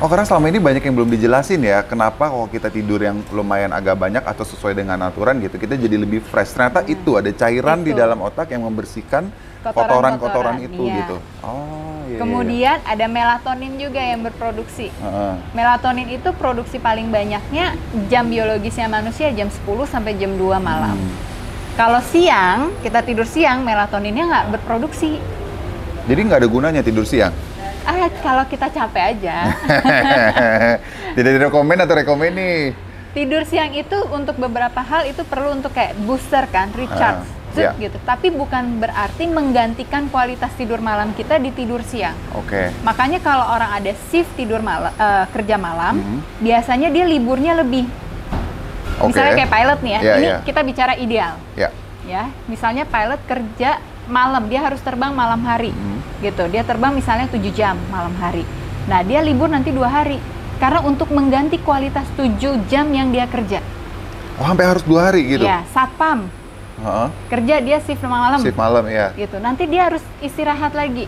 [0.00, 3.68] Oh karena selama ini banyak yang belum dijelasin ya kenapa kalau kita tidur yang lumayan
[3.68, 6.56] agak banyak atau sesuai dengan aturan gitu kita jadi lebih fresh.
[6.56, 8.00] Ternyata itu ada cairan di Itu.
[8.00, 9.28] dalam otak yang membersihkan
[9.60, 10.96] Kotoran-kotoran, kotoran-kotoran itu iya.
[11.04, 11.16] gitu.
[11.44, 12.16] Oh iya.
[12.16, 14.88] iya, Kemudian ada melatonin juga yang berproduksi.
[14.88, 15.04] iya.
[15.04, 15.34] Heeh.
[15.52, 17.76] Melatonin itu produksi paling banyaknya
[18.08, 20.96] jam biologisnya manusia jam 10 sampai jam 2 malam.
[20.96, 21.12] Hmm.
[21.76, 25.20] Kalau siang, kita tidur siang, melatoninnya nggak berproduksi.
[26.08, 27.36] Jadi nggak ada gunanya tidur siang.
[27.90, 29.50] Ah, kalau kita capek aja.
[31.18, 32.60] Tidak direkomend atau rekomend nih?
[33.10, 37.26] tidur siang itu untuk beberapa hal itu perlu untuk kayak booster kan, recharge.
[37.26, 37.90] Ah, Zut, iya.
[37.90, 37.98] gitu.
[38.06, 42.14] Tapi bukan berarti menggantikan kualitas tidur malam kita di tidur siang.
[42.38, 42.70] Oke.
[42.86, 44.94] Makanya kalau orang ada shift tidur malam,
[45.34, 46.18] kerja malam, Mhm.
[46.38, 47.90] biasanya dia liburnya lebih.
[49.02, 49.10] Oke.
[49.10, 50.00] Misalnya kayak pilot nih ya.
[50.00, 50.36] Iya, ini iya.
[50.46, 51.34] kita bicara ideal.
[51.58, 51.68] Ya.
[52.06, 56.02] ya misalnya pilot kerja malam dia harus terbang malam hari Hmm.
[56.20, 58.42] gitu dia terbang misalnya 7 jam malam hari
[58.84, 60.18] nah dia libur nanti dua hari
[60.58, 63.62] karena untuk mengganti kualitas 7 jam yang dia kerja
[64.36, 65.44] Oh sampai harus dua hari gitu?
[65.44, 66.26] ya satpam
[66.80, 67.08] Heeh.
[67.28, 69.12] kerja dia shift malam Shift malam ya.
[69.14, 71.04] gitu nanti dia harus istirahat lagi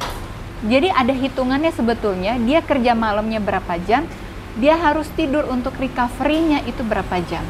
[0.62, 4.06] jadi ada hitungannya sebetulnya dia kerja malamnya berapa jam
[4.52, 7.40] dia harus tidur untuk recovery-nya itu berapa jam.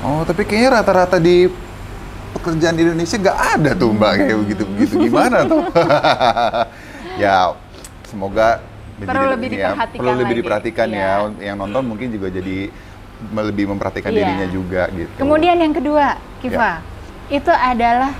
[0.00, 1.52] Oh, tapi kayaknya rata-rata di
[2.34, 5.62] pekerjaan di Indonesia nggak ada tuh mbak kayak begitu begitu gimana tuh?
[7.22, 7.54] ya
[8.04, 8.60] semoga
[8.94, 10.40] Perlu lebih ini diperhatikan perlu lebih lagi.
[10.40, 11.02] diperhatikan Iya.
[11.34, 11.50] ya.
[11.50, 12.56] Yang nonton mungkin juga jadi
[13.32, 14.18] lebih memperhatikan Iya.
[14.22, 15.10] dirinya juga gitu.
[15.18, 16.78] Kemudian yang kedua, Kiva,
[17.26, 18.14] itu adalah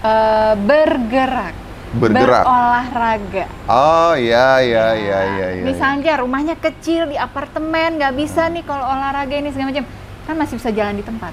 [0.00, 1.54] eh, bergerak,
[1.96, 2.44] Bergerak.
[2.44, 3.46] berolahraga.
[3.66, 5.46] Oh iya iya iya iya.
[5.54, 5.64] iya.
[5.64, 9.86] Misalnya rumahnya kecil di apartemen, nggak bisa nih kalau olahraga ini segala macam,
[10.22, 11.30] kan masih bisa jalan di tempat.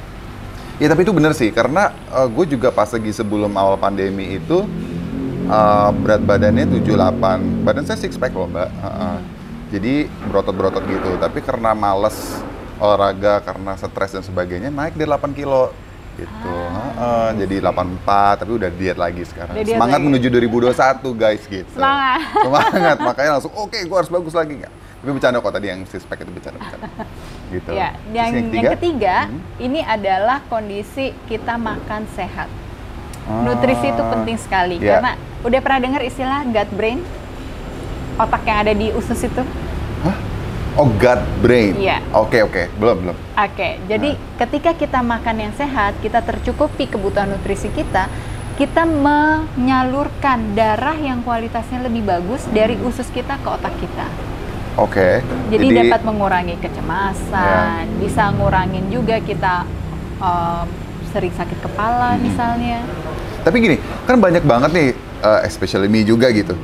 [0.81, 1.93] Ya tapi itu bener sih karena
[2.33, 4.65] gue juga pas lagi sebelum awal pandemi itu
[5.45, 8.69] eh, berat badannya 78 badan saya six pack loh mbak.
[8.69, 9.17] Heeh.
[9.73, 11.17] jadi berotot-berotot gitu.
[11.17, 12.13] Tapi karena males
[12.77, 15.73] olahraga karena stres dan sebagainya naik dari 8 kilo.
[16.13, 16.57] Gitu.
[16.69, 19.57] Heeh, jadi 84 tapi udah diet lagi sekarang.
[19.57, 20.07] Udah diet semangat lagi.
[20.09, 21.73] menuju 2021 guys gitu.
[21.73, 22.21] Semangat.
[22.37, 22.97] semangat.
[23.01, 24.61] Makanya langsung oke gue harus bagus lagi.
[24.61, 26.87] nggak tapi bercanda kok tadi yang six pack itu bercanda bercanda
[27.59, 29.39] gitu Ya, Terus yang, yang ketiga Hmm.
[29.59, 32.47] ini adalah kondisi kita makan sehat.
[33.27, 35.03] Ah, Nutrisi itu penting sekali iya.
[35.03, 35.11] karena
[35.43, 37.03] udah pernah dengar istilah gut brain?
[38.15, 39.43] Otak yang ada di usus itu?
[40.07, 40.17] Hah?
[40.79, 41.75] Oh, gut brain.
[41.75, 41.99] Iya.
[42.15, 42.71] Oke, oke.
[42.79, 43.17] Belum, belum.
[43.35, 48.07] Oke, jadi ketika kita makan yang sehat, kita tercukupi kebutuhan nutrisi kita,
[48.55, 54.32] kita menyalurkan darah yang kualitasnya lebih bagus dari usus kita ke otak kita.
[54.73, 55.21] Oke.
[55.53, 59.69] Jadi, dapat mengurangi kecemasan, bisa ngurangin juga kita
[60.17, 60.65] um,
[61.13, 62.25] sering sakit kepala Hmm.
[62.25, 62.81] misalnya.
[63.45, 63.77] Tapi gini,
[64.09, 64.89] kan banyak banget nih,
[65.21, 66.57] uh, especially me juga gitu.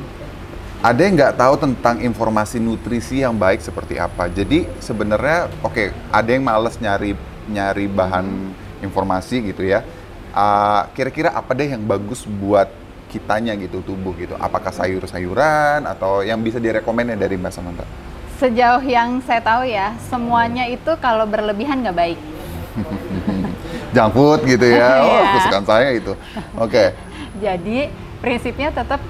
[0.80, 4.26] Ada yang nggak tahu tentang informasi nutrisi yang baik seperti apa.
[4.32, 7.14] Jadi sebenarnya, oke, ada yang males nyari
[7.46, 8.26] nyari bahan
[8.80, 9.84] informasi gitu ya.
[10.32, 12.72] Uh, Kira-kira apa deh yang bagus buat
[13.10, 14.38] kitanya gitu tubuh gitu?
[14.38, 17.82] Apakah sayur-sayuran atau yang bisa direkomend dari Mbak Samantha?
[18.38, 22.18] Sejauh yang saya tahu ya, semuanya itu kalau berlebihan nggak baik.
[23.94, 24.88] Junk food gitu ya.
[25.02, 25.30] Oh, Iya.
[25.34, 26.12] kesukaan saya itu.
[26.56, 26.94] Oke.
[27.44, 27.90] Jadi
[28.22, 29.02] prinsipnya tetap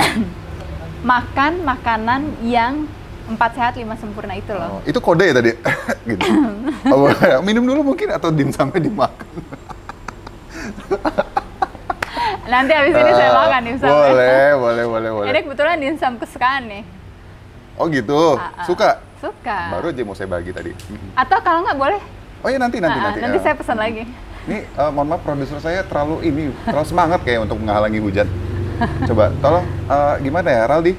[1.04, 2.88] makan makanan yang
[3.22, 4.78] empat sehat lima sempurna itu loh.
[4.78, 5.52] Oh, itu kode ya tadi?
[6.10, 6.24] gitu.
[6.90, 7.06] Oh,
[7.46, 9.28] minum dulu mungkin atau dimsumnya dimakan.
[12.42, 15.28] Nanti habis ini saya makan nih Ah, Boleh, boleh, boleh, boleh.
[15.30, 16.82] Ini kebetulan dimsum kesukaan nih.
[17.78, 18.34] Oh gitu.
[18.34, 18.66] Ah, ah.
[18.66, 18.90] Suka?
[19.22, 19.58] Suka.
[19.70, 20.74] Baru aja mau saya bagi tadi.
[21.14, 22.00] Atau kalau nggak boleh,
[22.42, 23.22] Oh iya nanti nanti ah, nanti.
[23.22, 23.44] nanti ya.
[23.46, 24.02] saya pesan lagi.
[24.50, 28.26] Ini eh, mohon maaf produser saya terlalu ini terlalu semangat kayak untuk menghalangi hujan.
[29.08, 30.92] Coba tolong eh, gimana ya Raldi?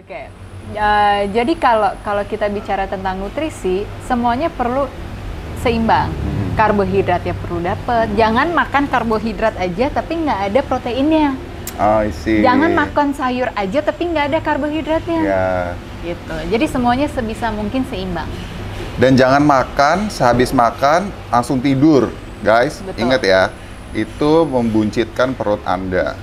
[0.00, 0.22] Oke.
[0.72, 4.88] Eh, jadi kalau kalau kita bicara tentang nutrisi, semuanya perlu
[5.60, 6.08] seimbang.
[6.08, 6.37] Hmm.
[6.58, 8.10] Karbohidrat ya perlu dapat.
[8.18, 11.38] Jangan makan karbohidrat aja tapi nggak ada proteinnya.
[11.78, 12.42] Oh, I see.
[12.42, 15.20] Jangan makan sayur aja tapi nggak ada karbohidratnya.
[15.22, 15.48] Ya.
[16.02, 16.34] Gitu.
[16.50, 18.26] Jadi semuanya sebisa mungkin seimbang.
[18.98, 22.10] Dan jangan makan sehabis makan langsung tidur,
[22.42, 22.82] guys.
[22.82, 23.06] Betul.
[23.06, 23.42] Ingat ya,
[23.94, 26.18] itu membuncitkan perut Anda.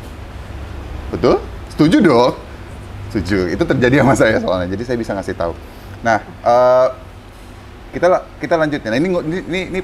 [1.08, 1.40] Betul?
[1.72, 2.36] Setuju dong?
[3.16, 3.56] Setuju.
[3.56, 4.76] Itu terjadi sama saya soalnya.
[4.76, 5.56] Jadi saya bisa ngasih tahu.
[6.04, 6.88] Nah, eh,
[7.96, 8.92] kita kita lanjutin.
[8.92, 9.80] Nah, ini ini ini,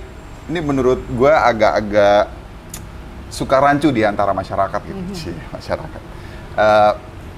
[0.50, 2.32] ini menurut gue agak-agak
[3.32, 6.02] suka rancu di antara masyarakat gitu, Cie, masyarakat.
[6.58, 6.94] Eh,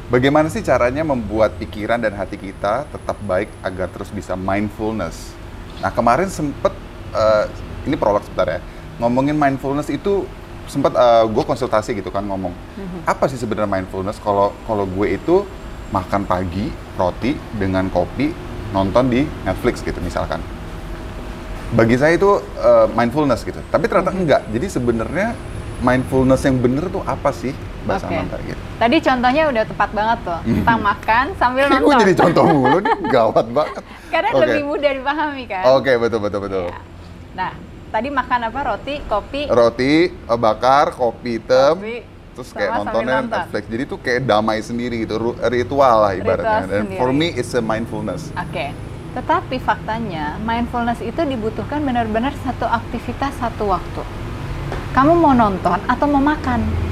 [0.10, 5.36] bagaimana sih caranya membuat pikiran dan hati kita tetap baik agar terus bisa mindfulness?
[5.84, 6.74] Nah kemarin sempet
[7.14, 7.46] eh,
[7.86, 8.60] ini prolog sebentar ya.
[8.98, 10.26] Ngomongin mindfulness itu
[10.64, 10.96] sempat
[11.28, 12.56] gue konsultasi gitu kan ngomong
[13.04, 14.16] apa sih sebenarnya mindfulness?
[14.24, 15.44] Kalau kalau gue itu
[15.92, 18.34] makan pagi roti dengan kopi
[18.74, 20.42] nonton di Netflix gitu misalkan
[21.74, 25.28] bagi saya itu eh, mindfulness gitu tapi ternyata enggak jadi sebenarnya
[25.80, 27.52] mindfulness yang bener tuh apa sih
[27.84, 28.04] Mbak Oke.
[28.06, 32.00] Samantha gitu Tadi contohnya udah tepat banget tuh tentang makan sambil gue nonton.
[32.00, 33.84] jadi contoh mulu nih gawat banget
[34.14, 34.42] Karena Oke.
[34.44, 35.64] lebih mudah dipahami kan.
[35.72, 36.78] oke betul betul betul Ya.
[37.34, 37.52] Nah,
[37.90, 38.60] tadi makan apa?
[38.64, 41.96] Roti, kopi, roti eh, bakar kopi hitam kopi,
[42.32, 43.34] terus sama kayak sambil nontonnya nonton.
[43.40, 47.20] Netflix jadi tuh kayak damai sendiri gitu ritual lah ibaratnya Ritual dan for sendiri.
[47.20, 48.70] me it's a mindfulness Oke.
[49.14, 54.02] Tetapi faktanya mindfulness itu dibutuhkan benar-benar satu aktivitas satu waktu.
[54.94, 56.92] Kamu mau nonton atau mau makan?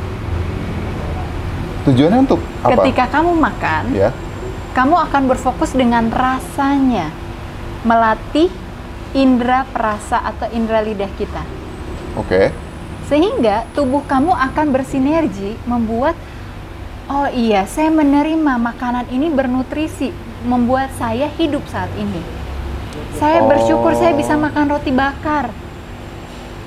[1.81, 4.09] tujuannya untuk apa Ketika kamu makan, ya
[4.71, 7.11] kamu akan berfokus dengan rasanya,
[7.83, 8.47] melatih
[9.11, 11.43] indera perasa atau indera lidah kita.
[12.15, 12.53] oke
[13.11, 16.15] Sehingga tubuh kamu akan bersinergi membuat
[17.11, 22.21] oh iya, saya menerima makanan ini bernutrisi, membuat saya hidup saat ini.
[23.15, 24.41] Saya bersyukur saya bisa Oh.
[24.41, 25.49] makan roti bakar.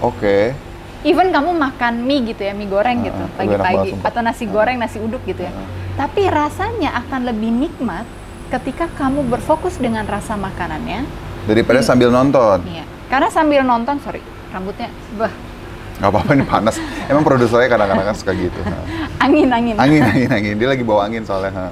[0.00, 0.54] oke
[1.02, 4.80] Even kamu makan mie gitu ya, mie goreng gitu Ah, enak pagi-pagi atau nasi goreng,
[4.80, 5.52] nasi uduk gitu ya.
[5.52, 5.68] Ah.
[6.00, 8.08] Tapi rasanya akan lebih nikmat
[8.48, 11.04] ketika kamu berfokus dengan rasa makanannya,
[11.44, 11.86] Daripada Hmm.
[11.86, 12.64] sambil nonton.
[12.64, 12.88] iya.
[13.06, 15.28] Karena sambil nonton, sorry, rambutnya, bah,
[15.94, 16.74] Gak apa-apa ini panas.
[17.06, 18.58] Emang produsernya kadang-kadang suka gitu.
[19.22, 19.78] Angin, angin.
[19.78, 20.54] Angin, angin, angin.
[20.56, 21.70] Dia lagi bawa angin soalnya.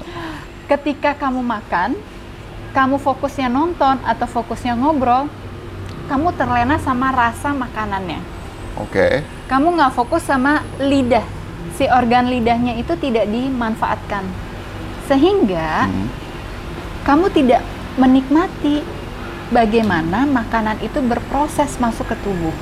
[0.63, 1.99] Ketika kamu makan,
[2.71, 5.27] kamu fokusnya nonton atau fokusnya ngobrol,
[6.07, 8.19] kamu terlena sama rasa makanannya.
[8.79, 9.21] Oke.
[9.45, 11.23] Kamu nggak fokus sama lidah.
[11.77, 14.25] Si organ lidahnya itu tidak dimanfaatkan.
[15.05, 16.07] Sehingga Hmm.
[17.03, 17.61] kamu tidak
[17.99, 18.81] menikmati
[19.51, 22.55] bagaimana makanan itu berproses masuk ke tubuh.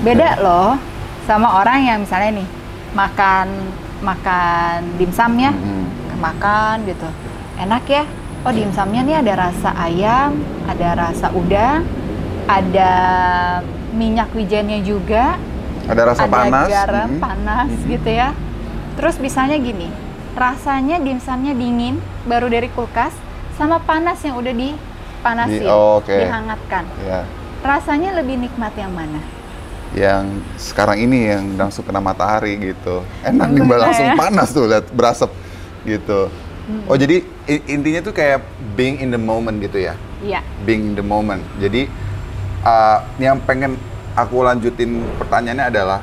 [0.00, 0.76] Beda loh
[1.24, 2.48] sama orang yang misalnya nih
[2.92, 3.48] makan
[4.04, 5.84] makan dimsum ya, Hmm.
[6.24, 7.08] Makan gitu.
[7.56, 8.04] Enak ya.
[8.44, 11.80] Oh, dimsumnya nih ada rasa ayam, ada rasa udang,
[12.44, 12.92] ada
[13.90, 15.40] minyak wijennya juga,
[15.84, 16.68] Ada rasa ada panas.
[16.68, 17.20] garam Hmm.
[17.20, 18.36] panas gitu ya.
[18.94, 19.88] Terus bisanya gini,
[20.34, 23.16] rasanya dimsumnya dingin baru dari kulkas
[23.56, 26.12] sama panas yang udah dipanasin, Di- oh, oke.
[26.12, 26.84] dihangatkan.
[27.00, 27.24] Ya.
[27.64, 29.24] Rasanya lebih nikmat yang mana?
[29.96, 33.00] Yang sekarang ini yang langsung kena matahari gitu.
[33.24, 34.14] Enak nih, langsung ya?
[34.18, 35.32] panas tuh lihat berasap
[35.84, 36.32] gitu.
[36.64, 36.88] Hmm.
[36.88, 37.20] Oh jadi
[37.68, 38.40] intinya tuh kayak
[38.72, 39.94] being in the moment gitu ya.
[40.24, 41.44] Iya, being in the moment.
[41.60, 41.84] Jadi
[42.64, 43.76] uh, yang pengen
[44.16, 46.00] aku lanjutin pertanyaannya adalah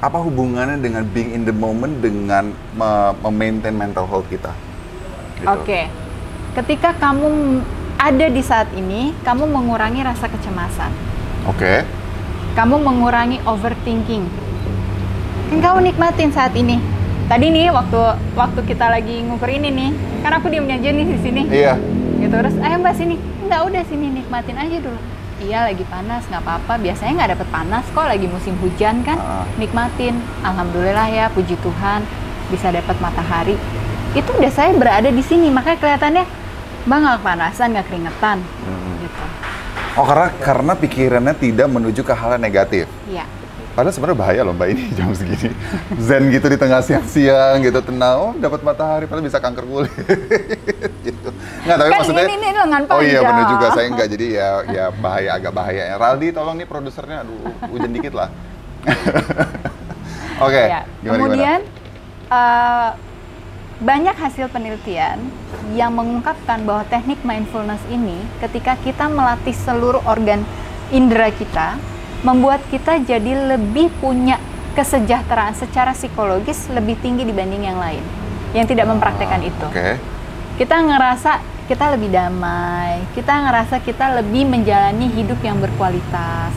[0.00, 4.56] apa hubungannya dengan being in the moment dengan me- memaintain mental health kita?
[5.36, 5.50] Gitu.
[5.50, 5.80] Oke.
[6.56, 7.60] Ketika kamu
[7.98, 10.90] ada di saat ini, kamu mengurangi rasa kecemasan.
[11.50, 11.84] Oke.
[12.56, 14.24] Kamu mengurangi overthinking.
[15.50, 16.78] Kan kamu nikmatin saat ini.
[17.28, 18.00] Tadi nih waktu
[18.32, 19.90] waktu kita lagi ngukur ini nih,
[20.24, 21.42] kan aku diam aja nih di sini.
[21.44, 21.76] Iya.
[22.24, 23.20] Gitu terus, ayo mbak sini.
[23.44, 24.96] Enggak udah sini nikmatin aja dulu.
[25.44, 26.80] Iya lagi panas nggak apa-apa.
[26.80, 29.20] Biasanya nggak dapet panas kok lagi musim hujan kan.
[29.20, 29.44] Ah.
[29.60, 30.16] Nikmatin.
[30.40, 32.08] Alhamdulillah ya puji Tuhan
[32.48, 33.60] bisa dapat matahari.
[34.16, 36.24] Itu udah saya berada di sini makanya kelihatannya
[36.88, 38.38] mbak nggak kepanasan nggak keringetan.
[38.40, 39.04] Hmm.
[39.04, 39.24] Gitu.
[40.00, 42.88] Oh karena karena pikirannya tidak menuju ke hal yang negatif.
[43.04, 43.28] Iya.
[43.78, 45.54] Padahal sebenarnya bahaya loh mbak ini jam segini.
[46.02, 48.16] Zen gitu di tengah siang-siang gitu tenang.
[48.18, 49.94] Oh dapat matahari padahal bisa kanker kulit.
[51.06, 51.28] gitu.
[51.62, 52.26] Nggak tapi Kan maksudnya.
[52.26, 53.52] ini, ini lengan Oh iya benar panjang.
[53.54, 55.82] juga saya enggak jadi ya ya bahaya agak bahaya.
[55.86, 55.94] ya.
[55.94, 57.38] Raldi tolong nih produsernya aduh
[57.70, 58.34] hujan dikit lah.
[60.42, 60.62] Oke.
[60.74, 60.82] Ya.
[60.98, 61.58] Gimana Kemudian
[62.34, 62.90] eh,
[63.78, 65.22] banyak hasil penelitian
[65.78, 70.42] yang mengungkapkan bahwa teknik mindfulness ini ketika kita melatih seluruh organ
[70.90, 71.78] indera kita
[72.26, 74.42] membuat kita jadi lebih punya
[74.74, 78.02] kesejahteraan secara psikologis lebih tinggi dibanding yang lain
[78.54, 79.66] yang tidak mempraktekkan itu.
[79.68, 79.98] Oke.
[80.58, 86.54] Kita ngerasa kita lebih damai, kita ngerasa kita lebih menjalani hidup yang berkualitas.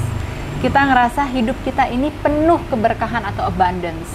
[0.61, 4.09] Kita ngerasa hidup kita ini penuh keberkahan atau abundance.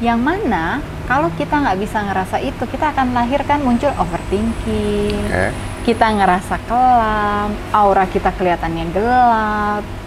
[0.00, 5.18] Yang mana kalau kita nggak bisa ngerasa itu, kita akan lahirkan muncul overthinking.
[5.28, 5.46] Oke.
[5.80, 9.99] Kita ngerasa kelam, aura kita kelihatannya gelap.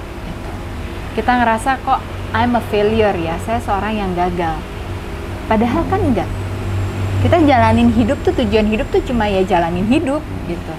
[1.14, 2.02] Kita ngerasa kok
[2.34, 4.58] I'm a failure ya, saya seorang yang gagal.
[5.46, 6.30] Padahal kan enggak
[7.24, 10.76] kita jalanin hidup tuh tujuan hidup tuh cuma ya jalanin hidup gitu.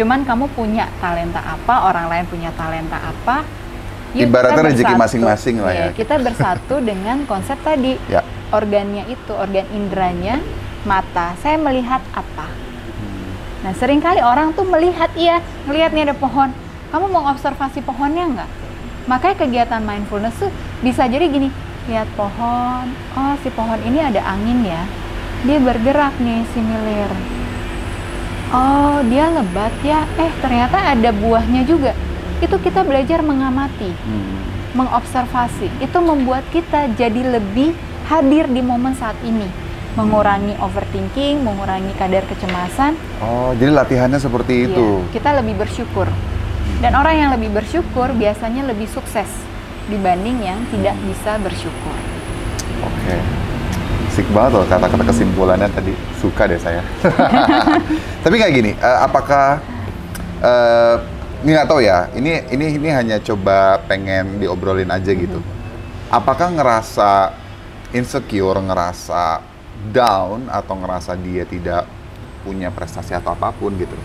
[0.00, 3.44] Cuman kamu punya talenta apa, orang lain punya talenta apa.
[4.16, 5.80] yuk Ibaratnya rezeki masing-masing lah ya.
[5.84, 8.00] Iya, Kita bersatu dengan konsep tadi.
[8.08, 8.24] Ya.
[8.48, 10.40] Organnya itu, organ indranya,
[10.88, 11.36] mata.
[11.44, 12.48] Saya melihat apa.
[13.60, 16.48] Nah, sering kali orang tuh melihat iya, ngelihat nih ada pohon.
[16.96, 18.50] Kamu mau observasi pohonnya nggak?
[19.04, 20.48] Makanya kegiatan mindfulness tuh
[20.80, 21.52] bisa jadi gini,
[21.92, 22.88] lihat pohon.
[23.16, 24.82] Oh, si pohon ini ada angin ya.
[25.44, 27.12] Dia bergerak nih si milir.
[28.54, 30.08] Oh, dia lebat ya.
[30.16, 31.92] Eh, ternyata ada buahnya juga.
[32.40, 34.36] Itu kita belajar mengamati, Hmm.
[34.72, 35.68] mengobservasi.
[35.84, 37.76] Itu membuat kita jadi lebih
[38.08, 39.46] hadir di momen saat ini.
[39.94, 45.06] Mengurangi overthinking, mengurangi kadar kecemasan, Oh jadi latihannya seperti itu.
[45.06, 46.10] Iya, kita lebih bersyukur.
[46.84, 49.24] Dan orang yang lebih bersyukur biasanya lebih sukses
[49.88, 51.96] dibanding yang tidak bisa bersyukur.
[52.84, 53.16] Oke.
[54.12, 55.96] Sik banget loh kata-kata kesimpulannya tadi.
[56.20, 56.84] Suka deh saya.
[58.28, 59.64] Tapi kayak gini, eh, apakah
[60.44, 60.96] eh,
[61.40, 62.12] ini nggak tahu ya.
[62.12, 65.40] Ini ini ini hanya coba pengen diobrolin aja gitu.
[66.12, 67.32] Apakah ngerasa
[67.96, 69.40] insecure, ngerasa
[69.88, 71.88] down atau ngerasa dia tidak
[72.44, 73.96] punya prestasi atau apa pun gitu?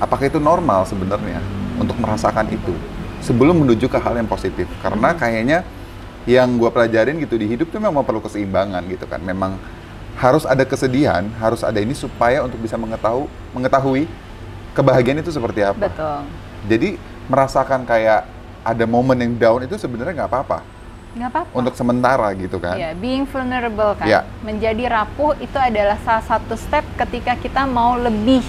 [0.00, 2.72] Apakah itu normal sebenarnya untuk merasakan itu
[3.18, 4.70] sebelum menuju ke hal yang positif?
[4.78, 5.66] Karena kayaknya
[6.22, 9.18] yang gue pelajarin gitu di hidup tuh memang perlu keseimbangan gitu kan.
[9.18, 9.58] Memang
[10.14, 14.06] harus ada kesedihan, harus ada ini supaya untuk bisa mengetahui mengetahui
[14.72, 15.90] kebahagiaan itu seperti apa.
[15.90, 16.18] Betul.
[16.70, 16.88] Jadi
[17.26, 18.24] merasakan kayak
[18.62, 20.58] ada momen yang down itu sebenarnya nggak apa-apa
[21.12, 21.50] Nggak apa-apa.
[21.52, 22.78] untuk sementara gitu kan.
[22.78, 24.06] Ya, being vulnerable kan.
[24.06, 24.20] Iya.
[24.46, 28.40] Menjadi rapuh itu adalah salah satu step ketika kita mau lebih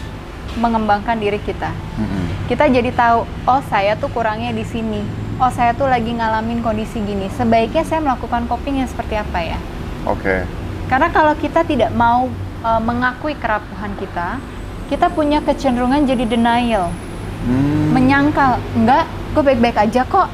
[0.56, 1.74] mengembangkan diri kita.
[1.98, 2.26] Mm-mm.
[2.54, 5.02] Kita jadi tahu, oh saya tuh kurangnya di sini.
[5.42, 7.26] Oh saya tuh lagi ngalamin kondisi gini.
[7.34, 9.58] Sebaiknya saya melakukan coping yang seperti apa ya?
[10.06, 10.46] Oke.
[10.86, 12.30] Karena kalau kita tidak mau
[12.62, 14.38] uh, mengakui kerapuhan kita,
[14.86, 16.94] kita punya kecenderungan jadi denial,
[17.42, 17.90] Hmm.
[17.90, 20.30] menyangkal, enggak, gue baik-baik aja kok.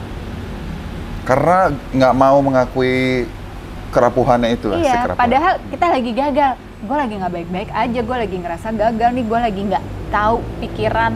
[1.23, 3.32] Karena nggak mau mengakui
[3.95, 5.23] kerapuhannya itu lah, si iya, kerapuhan.
[5.23, 6.51] padahal kita lagi gagal.
[6.84, 11.13] Gue lagi nggak baik-baik aja, gue lagi ngerasa gagal nih, gue lagi nggak tahu pikiran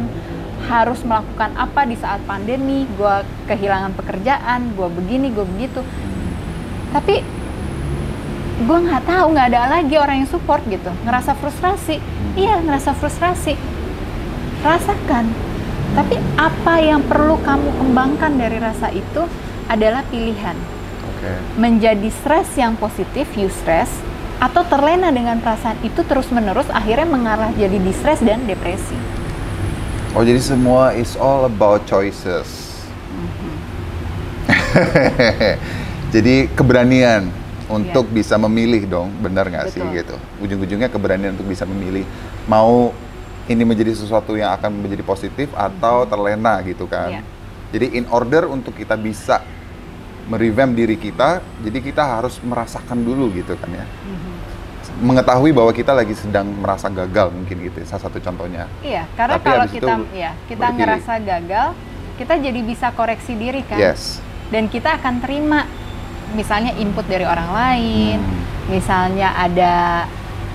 [0.67, 3.15] harus melakukan apa di saat pandemi, gue
[3.51, 5.81] kehilangan pekerjaan, gue begini, gue begitu.
[6.95, 7.19] Tapi
[8.63, 11.99] gue nggak tahu, nggak ada lagi orang yang support gitu, ngerasa frustrasi.
[12.39, 13.59] Iya, ngerasa frustrasi.
[14.63, 15.25] Rasakan.
[15.93, 19.29] Tapi apa yang perlu kamu kembangkan dari rasa itu
[19.69, 20.57] adalah pilihan
[21.05, 21.31] Oke.
[21.61, 23.93] menjadi stres yang positif, eustress,
[24.41, 29.22] atau terlena dengan perasaan itu terus-menerus akhirnya mengarah jadi distress dan depresi.
[30.13, 32.45] Oh jadi semua is all about choices.
[36.13, 37.33] jadi keberanian
[37.65, 38.15] untuk Iya.
[38.21, 40.13] bisa memilih dong, benar nggak sih gitu?
[40.37, 42.05] Ujung-ujungnya keberanian untuk bisa memilih
[42.45, 42.93] mau
[43.49, 47.17] ini menjadi sesuatu yang akan menjadi positif atau terlena gitu kan?
[47.17, 47.21] Iya.
[47.73, 49.41] Jadi in order untuk kita bisa
[50.29, 53.85] merevamp diri kita, jadi kita harus merasakan dulu gitu kan ya.
[55.03, 58.71] Mengetahui bahwa kita lagi sedang merasa gagal mungkin gitu, salah satu contohnya.
[58.79, 60.77] Iya, karena Tapi kalau kita ya kita pilih.
[60.79, 61.67] ngerasa gagal,
[62.15, 63.75] kita jadi bisa koreksi diri kan.
[63.75, 64.23] Yes.
[64.47, 65.67] Dan kita akan terima
[66.31, 68.41] misalnya input dari orang lain, Hmm.
[68.71, 70.07] misalnya ada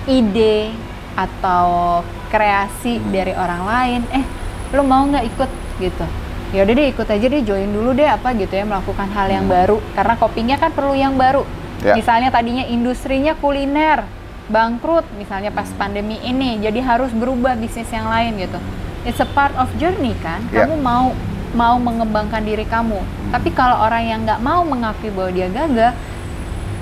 [0.03, 0.73] ide
[1.13, 3.13] atau kreasi Hmm.
[3.13, 4.25] dari orang lain, eh
[4.73, 6.05] lu mau nggak ikut gitu?
[6.49, 9.45] Ya udah deh ikut aja deh join dulu deh apa gitu ya melakukan hal yang
[9.45, 9.53] Hmm.
[9.53, 11.45] baru karena kopinya kan perlu yang baru.
[11.79, 11.93] Ya.
[11.93, 14.03] Misalnya tadinya industrinya kuliner
[14.49, 15.77] bangkrut misalnya pas Hmm.
[15.77, 18.57] pandemi ini jadi harus berubah bisnis yang lain gitu.
[19.05, 20.43] It's a part of journey kan.
[20.49, 20.65] Ya.
[20.65, 21.13] Kamu mau
[21.49, 22.99] mau mengembangkan diri kamu.
[23.31, 25.93] Tapi kalau orang yang nggak mau mengakui bahwa dia gagal,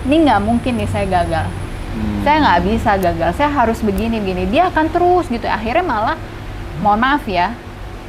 [0.03, 1.47] ini nggak mungkin nih saya gagal.
[1.47, 2.19] Hmm.
[2.23, 3.29] Saya nggak bisa gagal.
[3.35, 4.43] Saya harus begini begini.
[4.47, 5.47] Dia akan terus gitu.
[5.47, 6.17] Akhirnya malah,
[6.79, 7.55] mohon maaf ya,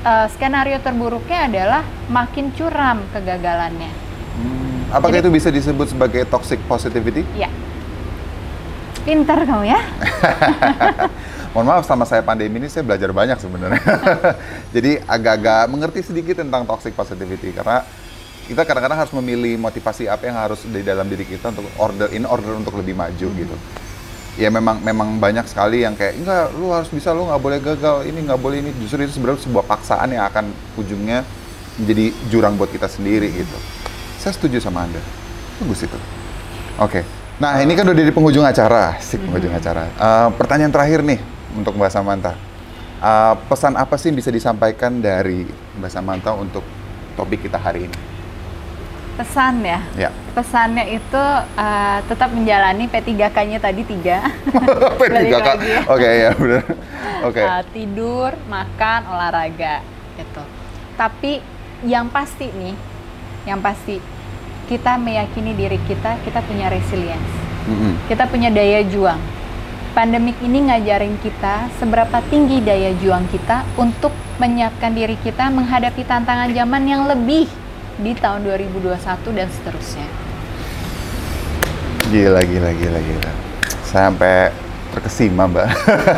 [0.03, 3.91] eh, skenario terburuknya adalah makin curam kegagalannya.
[4.35, 7.23] Hmm, Apakah Jadi- itu bisa disebut sebagai toxic positivity?
[7.35, 7.51] Ya.
[9.09, 9.81] Pinter kamu ya.
[11.57, 13.81] Mohon maaf sama saya pandemi ini saya belajar banyak sebenarnya.
[14.77, 17.89] Jadi agak-agak mengerti sedikit tentang toxic positivity karena
[18.45, 22.29] kita kadang-kadang harus memilih motivasi apa yang harus di dalam diri kita untuk order in
[22.29, 23.57] order untuk lebih maju gitu.
[24.37, 28.05] Ya memang memang banyak sekali yang kayak enggak lu harus bisa lu nggak boleh gagal
[28.05, 31.25] ini nggak boleh ini justru itu sebenarnya sebuah paksaan yang akan ujungnya
[31.81, 33.57] menjadi jurang buat kita sendiri gitu.
[34.21, 35.01] Saya setuju sama anda.
[35.65, 35.97] Bagus itu.
[36.77, 37.18] Oke.
[37.39, 39.87] Nah, ini kan udah di penghujung acara, sih penghujung acara.
[39.87, 41.23] Eh, pertanyaan terakhir nih
[41.55, 42.35] untuk Mbak Samantha.
[42.99, 45.47] Eh, pesan apa sih yang bisa disampaikan dari
[45.79, 46.67] Mbak Samantha untuk
[47.15, 47.99] topik kita hari ini?
[49.15, 49.79] Pesan ya.
[49.95, 50.11] Ya.
[50.35, 51.25] Pesannya itu
[51.55, 54.19] eh, tetap menjalani P3K-nya tadi tiga.
[54.99, 55.39] Balik P3K.
[55.39, 55.81] lagi ya.
[55.95, 56.63] Oke, ya benar.
[57.23, 57.43] Oke.
[57.47, 59.87] Uh, tidur, makan, olahraga
[60.19, 60.43] gitu.
[60.99, 61.39] Tapi
[61.87, 62.75] yang pasti nih,
[63.47, 64.18] yang pasti
[64.69, 67.33] kita meyakini diri kita, kita punya resilience.
[67.65, 67.97] Mm-mm.
[68.07, 69.19] Kita punya daya juang.
[69.97, 76.53] Pandemik ini ngajarin kita seberapa tinggi daya juang kita untuk menyiapkan diri kita menghadapi tantangan
[76.53, 77.49] zaman yang lebih
[77.99, 78.95] di tahun 2021
[79.35, 80.09] dan seterusnya.
[82.15, 83.33] Gila, gila, gila, gila.
[83.83, 84.55] Sampai
[84.95, 85.69] terkesima, Mbak.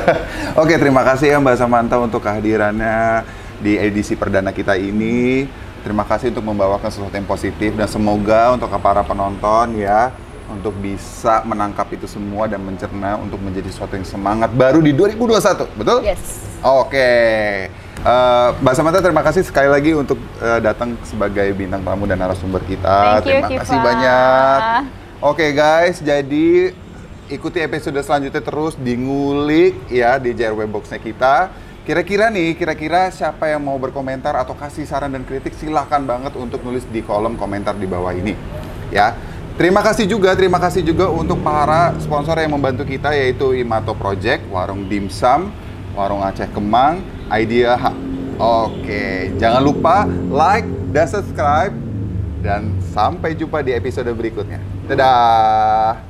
[0.60, 3.24] Oke, terima kasih ya Mbak Samantha untuk kehadirannya
[3.58, 5.48] di edisi perdana kita ini.
[5.80, 10.12] Terima kasih untuk membawakan sesuatu yang positif dan semoga untuk para penonton ya
[10.50, 15.78] untuk bisa menangkap itu semua dan mencerna untuk menjadi sesuatu yang semangat baru di 2021,
[15.78, 16.02] betul?
[16.02, 16.42] Yes.
[16.60, 17.10] Oke.
[18.00, 22.64] Eh, Mbak Samantha terima kasih sekali lagi untuk eh, datang sebagai bintang tamu dan narasumber
[22.64, 23.20] kita.
[23.20, 23.60] Thank you, terima Kiva.
[23.62, 24.60] kasih banyak.
[25.20, 26.72] Oke guys, jadi
[27.28, 31.52] ikuti episode selanjutnya terus di ngulik ya di JRW Box-nya kita.
[31.90, 36.62] Kira-kira nih, kira-kira siapa yang mau berkomentar atau kasih saran dan kritik silahkan banget untuk
[36.62, 38.38] nulis di kolom komentar di bawah ini.
[38.94, 39.18] Ya.
[39.58, 44.46] Terima kasih juga, terima kasih juga untuk para sponsor yang membantu kita yaitu Imato Project,
[44.54, 45.50] Warung Dimsum,
[45.98, 47.98] Warung Aceh Kemang, Idea Hub.
[48.38, 51.74] Oke, jangan lupa like dan subscribe
[52.38, 54.62] dan sampai jumpa di episode berikutnya.
[54.86, 56.09] Dadah.